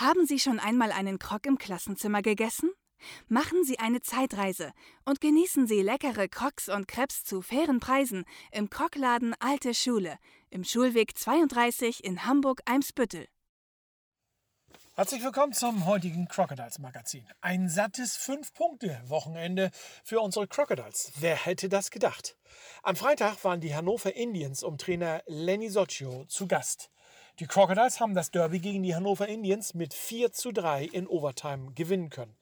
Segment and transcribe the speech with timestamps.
[0.00, 2.70] Haben Sie schon einmal einen Krog im Klassenzimmer gegessen?
[3.26, 4.72] Machen Sie eine Zeitreise
[5.04, 10.16] und genießen Sie leckere Crocs und Crepes zu fairen Preisen im Krogladen Alte Schule
[10.50, 13.26] im Schulweg 32 in Hamburg-Eimsbüttel.
[14.94, 17.26] Herzlich willkommen zum heutigen Crocodiles Magazin.
[17.40, 19.72] Ein sattes 5-Punkte-Wochenende
[20.04, 21.10] für unsere Crocodiles.
[21.18, 22.36] Wer hätte das gedacht?
[22.84, 26.88] Am Freitag waren die Hannover Indians um Trainer Lenny Soccio zu Gast.
[27.40, 31.72] Die Crocodiles haben das Derby gegen die Hannover Indians mit 4 zu 3 in Overtime
[31.72, 32.36] gewinnen können.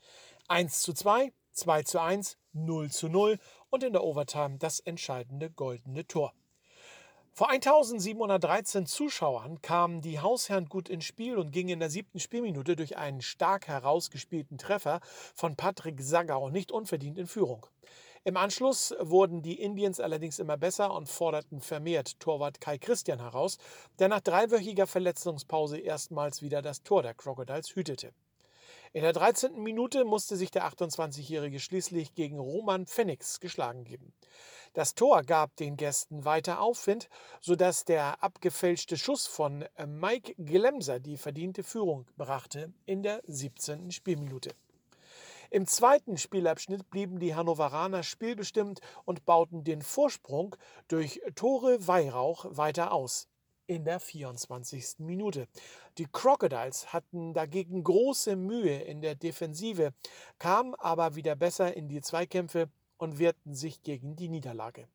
[0.48, 5.50] 1 zu 2, 2 zu 1, 0 zu 0 und in der Overtime das entscheidende
[5.50, 6.32] goldene Tor.
[7.34, 12.74] Vor 1713 Zuschauern kamen die Hausherren gut ins Spiel und gingen in der siebten Spielminute
[12.74, 15.00] durch einen stark herausgespielten Treffer
[15.34, 17.66] von Patrick Sagau nicht unverdient in Führung.
[18.26, 23.56] Im Anschluss wurden die Indians allerdings immer besser und forderten vermehrt Torwart Kai Christian heraus,
[24.00, 28.12] der nach dreiwöchiger Verletzungspause erstmals wieder das Tor der Crocodiles hütete.
[28.92, 29.62] In der 13.
[29.62, 34.12] Minute musste sich der 28-Jährige schließlich gegen Roman Pfennigs geschlagen geben.
[34.74, 37.08] Das Tor gab den Gästen weiter Aufwind,
[37.40, 43.92] sodass der abgefälschte Schuss von äh, Mike Glemser die verdiente Führung brachte in der 17.
[43.92, 44.50] Spielminute.
[45.50, 50.56] Im zweiten Spielabschnitt blieben die Hannoveraner spielbestimmt und bauten den Vorsprung
[50.88, 53.28] durch Tore Weihrauch weiter aus
[53.66, 54.98] in der 24.
[54.98, 55.48] Minute.
[55.98, 59.92] Die Crocodiles hatten dagegen große Mühe in der Defensive,
[60.38, 64.88] kamen aber wieder besser in die Zweikämpfe und wehrten sich gegen die Niederlage.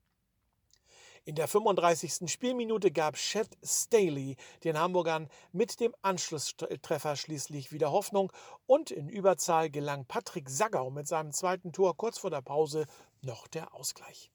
[1.23, 2.31] In der 35.
[2.31, 8.31] Spielminute gab Chet Staley den Hamburgern mit dem Anschlusstreffer schließlich wieder Hoffnung
[8.65, 12.87] und in Überzahl gelang Patrick Saggau mit seinem zweiten Tor kurz vor der Pause
[13.21, 14.31] noch der Ausgleich.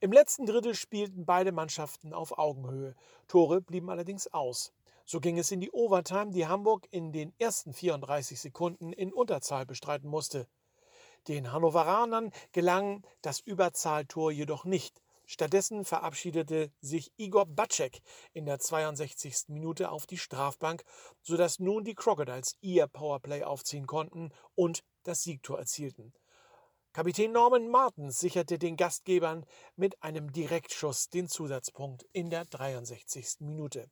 [0.00, 2.96] Im letzten Drittel spielten beide Mannschaften auf Augenhöhe.
[3.28, 4.72] Tore blieben allerdings aus.
[5.04, 9.66] So ging es in die Overtime, die Hamburg in den ersten 34 Sekunden in Unterzahl
[9.66, 10.48] bestreiten musste.
[11.28, 15.00] Den Hannoveranern gelang das Überzahltor jedoch nicht.
[15.30, 18.00] Stattdessen verabschiedete sich Igor Batschek
[18.32, 19.48] in der 62.
[19.48, 20.84] Minute auf die Strafbank,
[21.20, 26.14] sodass nun die Crocodiles ihr Powerplay aufziehen konnten und das Siegtor erzielten.
[26.94, 29.44] Kapitän Norman Martens sicherte den Gastgebern
[29.76, 33.40] mit einem Direktschuss den Zusatzpunkt in der 63.
[33.40, 33.90] Minute.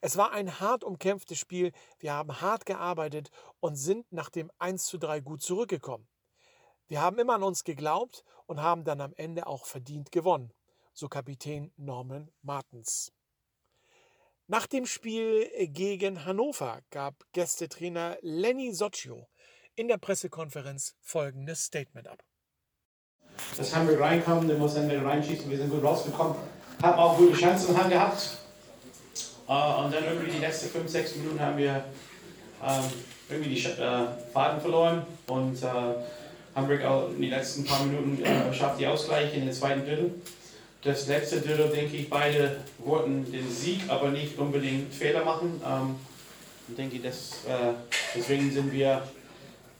[0.00, 3.30] Es war ein hart umkämpftes Spiel, wir haben hart gearbeitet
[3.60, 6.08] und sind nach dem 1 zu 3 gut zurückgekommen.
[6.90, 10.52] Wir haben immer an uns geglaubt und haben dann am Ende auch verdient gewonnen,
[10.92, 13.12] so Kapitän Norman Martens.
[14.48, 19.28] Nach dem Spiel gegen Hannover gab Gästetrainer Lenny Soccio
[19.76, 22.24] in der Pressekonferenz folgendes Statement ab.
[23.56, 26.34] Dass Hamburg reinkommen, den muss Ende reinschießen, wir sind gut rausgekommen,
[26.82, 28.36] haben auch gute Chancen haben gehabt.
[29.46, 31.84] Uh, und dann irgendwie die letzten 5, 6 Minuten haben wir
[32.60, 32.82] uh,
[33.28, 35.56] irgendwie die uh, Faden verloren und
[36.54, 40.14] Hamburg auch in den letzten paar Minuten äh, schafft die Ausgleich in den zweiten Drittel.
[40.82, 45.60] Das letzte Drittel, denke ich, beide wollten den Sieg, aber nicht unbedingt Fehler machen.
[45.64, 45.96] Ähm,
[46.68, 47.74] ich denke, das, äh,
[48.14, 49.02] deswegen sind wir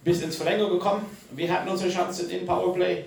[0.04, 1.06] bis ins Verlängerung gekommen.
[1.32, 3.04] Wir hatten unsere Chancen in Powerplay,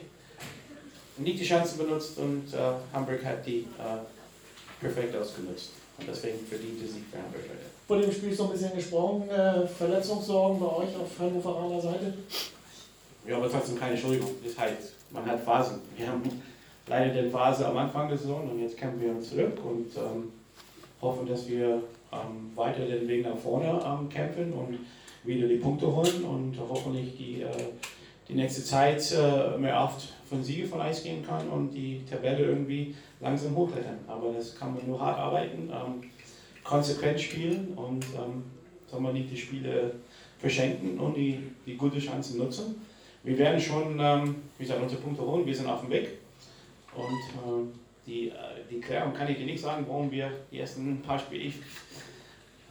[1.18, 2.58] nicht die Chancen benutzt und äh,
[2.92, 5.70] Hamburg hat die äh, perfekt ausgenutzt.
[5.98, 7.74] Und deswegen verdient der Sieg für Hamburg heute.
[7.88, 9.30] Vor dem Spiel ist noch ein bisschen gesprochen.
[9.30, 12.14] Äh, Verletzungssorgen bei euch auf Hannoveraner Seite?
[13.28, 14.32] Ja, aber trotzdem keine Entschuldigung.
[14.44, 15.80] Das heißt, man hat Phasen.
[15.96, 16.24] Wir haben
[16.88, 20.32] leider die Phase am Anfang der Saison und jetzt kämpfen wir uns zurück und ähm,
[21.02, 21.82] hoffen, dass wir
[22.12, 24.80] ähm, weiter den Weg nach vorne ähm, kämpfen und
[25.24, 27.48] wieder die Punkte holen und hoffentlich die, äh,
[28.28, 32.46] die nächste Zeit äh, mehr oft von Siege von Eis gehen kann und die Tabelle
[32.46, 34.00] irgendwie langsam hochklettern.
[34.08, 36.10] Aber das kann man nur hart arbeiten, ähm,
[36.64, 38.44] konsequent spielen und ähm,
[38.90, 39.96] soll man nicht die Spiele
[40.40, 42.76] verschenken und die, die gute Chancen nutzen.
[43.24, 45.46] Wir werden schon, ähm, wie gesagt, unsere Punkte holen.
[45.46, 46.10] Wir sind auf dem Weg.
[46.94, 47.74] Und äh,
[48.06, 48.34] die, äh,
[48.70, 51.56] die Klärung kann ich dir nicht sagen, warum wir die ersten paar Spiele, ich,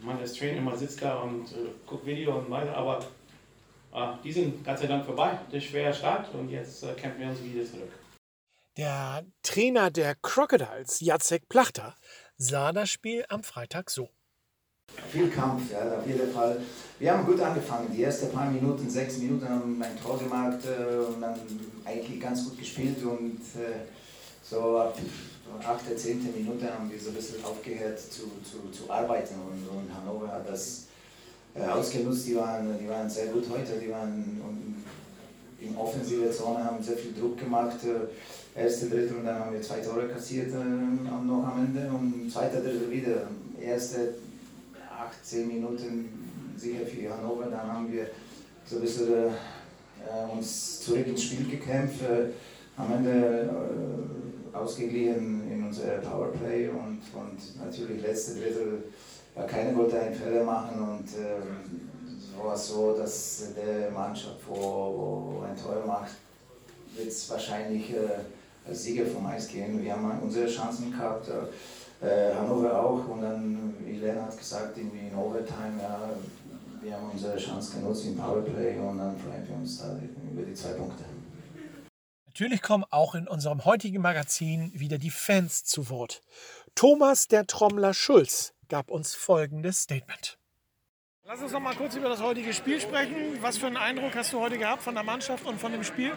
[0.01, 2.99] man als Trainer immer sitzt da und äh, guckt Video und weiter, aber
[3.95, 5.39] äh, die sind Gott sei Dank vorbei.
[5.51, 7.93] Der schwere Start und jetzt äh, kämpfen wir uns wieder zurück.
[8.77, 11.97] Der Trainer der Crocodiles, Jacek Plachter,
[12.37, 14.11] sah das Spiel am Freitag so.
[15.11, 16.59] Viel Kampf, ja, auf jeden Fall.
[16.99, 17.89] Wir haben gut angefangen.
[17.95, 21.35] Die ersten paar Minuten, sechs Minuten haben wir ein Tor gemacht äh, und dann
[21.85, 23.87] eigentlich ganz gut gespielt und äh,
[24.43, 24.97] so ab
[25.65, 29.95] achte, zehnte Minute haben wir so ein bisschen aufgehört zu, zu, zu arbeiten und, und
[29.95, 30.87] Hannover hat das
[31.55, 32.27] äh, ausgenutzt.
[32.27, 34.41] Die waren, die waren sehr gut heute, die waren
[35.61, 37.77] in offensive Zone, haben sehr viel Druck gemacht.
[37.85, 42.31] Äh, erste Drittel und dann haben wir zwei Tore kassiert äh, noch am Ende und
[42.31, 43.29] zweiter Drittel wieder.
[43.61, 44.15] Erste
[45.21, 47.47] 18 Minuten sicher für Hannover.
[47.51, 48.07] Dann haben wir
[48.65, 52.31] so ein bisschen äh, uns zurück ins Spiel gekämpft, äh,
[52.77, 58.85] am Ende äh, ausgeglichen in unser Powerplay und, und natürlich letzte Drittel
[59.35, 64.55] war keine wollte einen Fehler machen und äh, war es so, dass der Mannschaft, wo,
[64.55, 66.13] wo ein Tor macht,
[66.97, 69.83] wird wahrscheinlich äh, als Sieger vom Eis gehen.
[69.83, 71.29] Wir haben unsere Chancen gehabt,
[72.03, 76.11] äh, Hannover auch und dann, wie Lena hat gesagt, irgendwie in Overtime, ja,
[76.83, 79.97] wir haben unsere Chance genutzt im Powerplay und dann freuen wir uns da
[80.33, 81.05] über die zwei Punkte.
[82.27, 86.23] Natürlich kommen auch in unserem heutigen Magazin wieder die Fans zu Wort.
[86.75, 90.39] Thomas der Trommler Schulz gab uns folgendes Statement.
[91.25, 93.39] Lass uns noch mal kurz über das heutige Spiel sprechen.
[93.43, 96.13] Was für einen Eindruck hast du heute gehabt von der Mannschaft und von dem Spiel?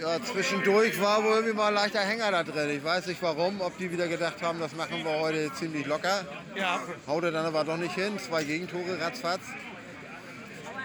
[0.00, 2.70] Ja, zwischendurch war wohl irgendwie mal ein leichter Hänger da drin.
[2.70, 6.24] Ich weiß nicht warum, ob die wieder gedacht haben, das machen wir heute ziemlich locker.
[6.54, 6.80] Ja.
[7.06, 8.18] Haute dann aber doch nicht hin.
[8.18, 9.42] Zwei Gegentore, ratzfatz.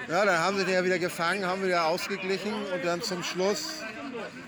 [0.10, 3.82] Ja, dann haben sie den ja wieder gefangen, haben wieder ausgeglichen und dann zum Schluss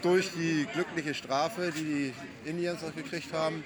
[0.01, 3.63] durch die glückliche Strafe, die die Indians auch gekriegt haben,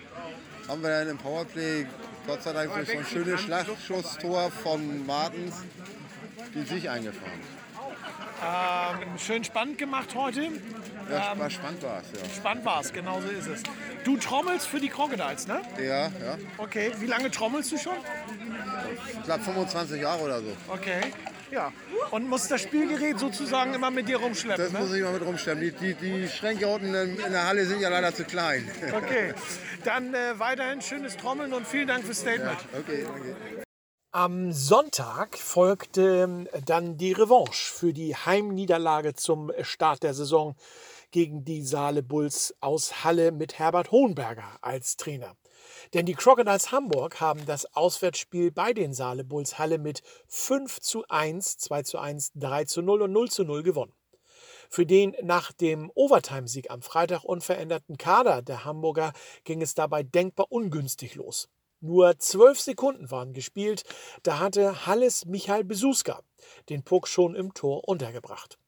[0.68, 1.88] haben wir dann im Powerplay
[2.28, 5.56] Gott sei Dank durch so ein schönes Schlagschusstor von Martens
[6.54, 7.61] den Sieg eingefahren.
[8.44, 10.50] Ähm, schön spannend gemacht heute.
[11.12, 12.36] Ja, war spannend war es, ja.
[12.36, 13.64] Spannend war es, genau so ist es.
[14.04, 15.62] Du trommelst für die Crocodiles, ne?
[15.78, 16.38] Ja, ja.
[16.58, 17.94] Okay, wie lange trommelst du schon?
[19.18, 20.56] Ich glaube 25 Jahre oder so.
[20.70, 21.02] Okay,
[21.52, 21.72] ja.
[22.10, 24.80] Und musst das Spielgerät sozusagen immer mit dir rumschleppen, Das ne?
[24.80, 25.60] muss ich mal mit rumstellen.
[25.62, 28.70] Die, die, die Schränke unten in, in der Halle sind ja leider zu klein.
[28.96, 29.34] Okay,
[29.84, 32.58] dann äh, weiterhin schönes Trommeln und vielen Dank fürs Statement.
[32.78, 33.64] Okay, danke.
[34.14, 40.58] Am Sonntag folgte ähm, dann die Revanche für die Heimniederlage zum Start der Saison
[41.12, 45.38] gegen die Saale Bulls aus Halle mit Herbert Hohenberger als Trainer.
[45.94, 51.06] Denn die Crocodiles Hamburg haben das Auswärtsspiel bei den Saale Bulls Halle mit 5 zu
[51.08, 53.94] 1, 2 zu 1, 3 zu 0 und 0 zu 0 gewonnen.
[54.70, 59.14] Für den nach dem Overtime-Sieg am Freitag unveränderten Kader der Hamburger
[59.46, 61.48] ging es dabei denkbar ungünstig los.
[61.82, 63.84] Nur zwölf Sekunden waren gespielt,
[64.22, 66.22] da hatte Halles Michael Besuska
[66.70, 68.60] den Puck schon im Tor untergebracht.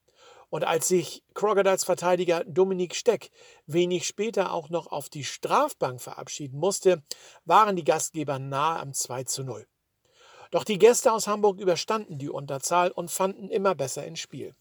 [0.50, 3.30] Und als sich Crocodiles Verteidiger Dominik Steck
[3.66, 7.04] wenig später auch noch auf die Strafbank verabschieden musste,
[7.46, 9.68] waren die Gastgeber nahe am 2 zu 0.
[10.52, 14.56] Doch die Gäste aus Hamburg überstanden die Unterzahl und fanden immer besser ins Spiel.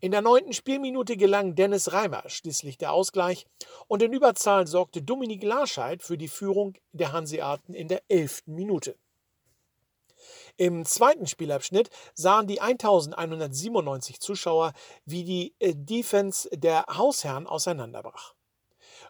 [0.00, 3.46] In der neunten Spielminute gelang Dennis Reimer schließlich der Ausgleich
[3.88, 8.96] und in Überzahl sorgte Dominik Larscheid für die Führung der Hanseaten in der elften Minute.
[10.56, 14.72] Im zweiten Spielabschnitt sahen die 1197 Zuschauer,
[15.04, 18.34] wie die äh, Defense der Hausherren auseinanderbrach.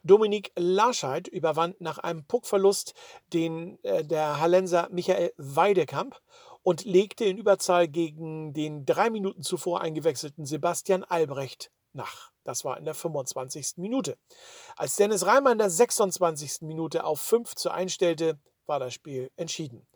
[0.04, 2.94] Dominik Larscheid überwand nach einem Puckverlust
[3.32, 6.20] den äh, der Hallenser Michael Weidekamp
[6.62, 12.32] und legte in Überzahl gegen den drei Minuten zuvor eingewechselten Sebastian Albrecht nach.
[12.44, 13.74] Das war in der 25.
[13.76, 14.16] Minute.
[14.76, 16.62] Als Dennis Reimer in der 26.
[16.62, 19.86] Minute auf 5 zu 1 stellte, war das Spiel entschieden.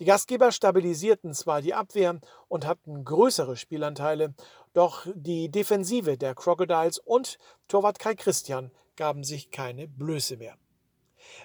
[0.00, 4.34] Die Gastgeber stabilisierten zwar die Abwehr und hatten größere Spielanteile,
[4.72, 10.56] doch die Defensive der Crocodiles und Torwart Kai Christian gaben sich keine Blöße mehr.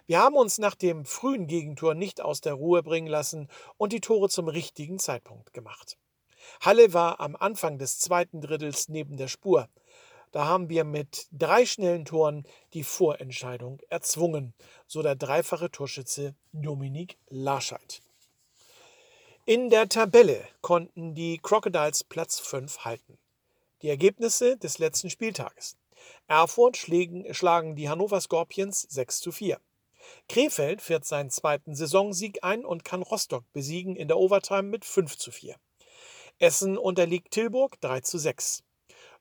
[0.05, 3.47] Wir haben uns nach dem frühen Gegentor nicht aus der Ruhe bringen lassen
[3.77, 5.97] und die Tore zum richtigen Zeitpunkt gemacht.
[6.61, 9.69] Halle war am Anfang des zweiten Drittels neben der Spur.
[10.31, 14.53] Da haben wir mit drei schnellen Toren die Vorentscheidung erzwungen,
[14.87, 18.01] so der dreifache Torschütze Dominik Larscheid.
[19.45, 23.19] In der Tabelle konnten die Crocodiles Platz 5 halten.
[23.81, 25.75] Die Ergebnisse des letzten Spieltages.
[26.27, 29.59] Erfurt schlägen, schlagen die Hannover Scorpions 6 zu 4.
[30.27, 35.17] Krefeld fährt seinen zweiten Saisonsieg ein und kann Rostock besiegen in der Overtime mit 5
[35.17, 35.55] zu 4.
[36.39, 38.63] Essen unterliegt Tilburg 3 zu 6.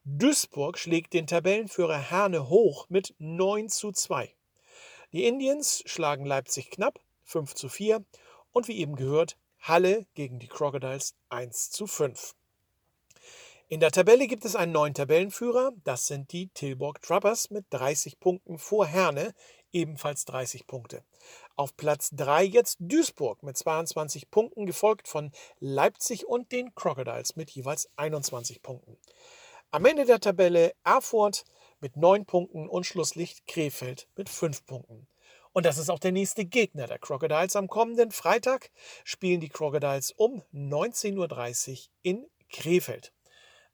[0.04, 4.34] Duisburg schlägt den Tabellenführer Herne hoch mit 9 zu 2.
[5.12, 8.04] Die Indians schlagen Leipzig knapp 5 zu 4
[8.52, 12.34] und wie eben gehört, Halle gegen die Crocodiles 1 zu 5.
[13.72, 18.20] In der Tabelle gibt es einen neuen Tabellenführer, das sind die Tilburg Trappers mit 30
[18.20, 19.32] Punkten vor Herne,
[19.72, 21.02] ebenfalls 30 Punkte.
[21.56, 27.50] Auf Platz 3 jetzt Duisburg mit 22 Punkten, gefolgt von Leipzig und den Crocodiles mit
[27.52, 28.98] jeweils 21 Punkten.
[29.70, 31.46] Am Ende der Tabelle Erfurt
[31.80, 35.08] mit 9 Punkten und Schlusslicht Krefeld mit 5 Punkten.
[35.54, 37.56] Und das ist auch der nächste Gegner der Crocodiles.
[37.56, 38.70] Am kommenden Freitag
[39.02, 43.14] spielen die Crocodiles um 19.30 Uhr in Krefeld.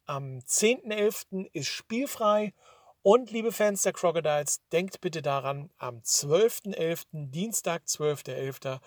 [0.09, 1.51] Am 10.11.
[1.53, 2.55] ist spielfrei.
[3.03, 8.81] Und liebe Fans der Crocodiles, denkt bitte daran, am 12.11., Dienstag, 12.11.,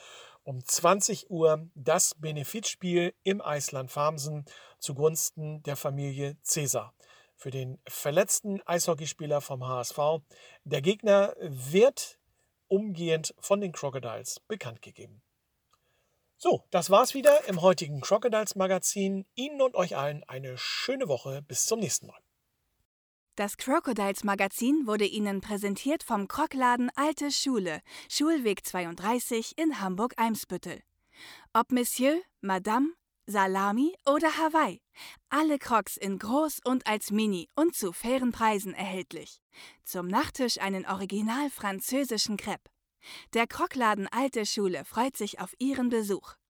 [0.44, 4.46] um 20 Uhr das Benefizspiel im Eisland Farmsen
[4.80, 6.92] zugunsten der Familie Cäsar
[7.36, 10.00] für den verletzten Eishockeyspieler vom HSV.
[10.64, 12.18] Der Gegner wird
[12.68, 15.22] umgehend von den Crocodiles bekannt gegeben.
[16.44, 19.28] So, das war's wieder im heutigen Crocodiles Magazin.
[19.36, 21.44] Ihnen und euch allen eine schöne Woche.
[21.44, 22.18] Bis zum nächsten Mal.
[23.36, 30.82] Das Crocodiles Magazin wurde Ihnen präsentiert vom Krockladen Alte Schule, Schulweg 32 in Hamburg-Eimsbüttel.
[31.54, 32.94] Ob Monsieur, Madame,
[33.28, 34.82] Salami oder Hawaii.
[35.30, 39.44] Alle Crocs in groß und als Mini und zu fairen Preisen erhältlich.
[39.84, 42.72] Zum Nachtisch einen original französischen Crepe.
[43.34, 46.36] Der Krockladen Alte Schule freut sich auf Ihren Besuch.